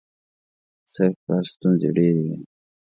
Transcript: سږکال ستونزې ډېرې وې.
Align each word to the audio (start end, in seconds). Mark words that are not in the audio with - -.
سږکال 0.93 1.43
ستونزې 1.53 1.89
ډېرې 1.95 2.21
وې. 2.29 2.35